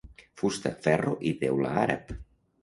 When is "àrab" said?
1.83-2.11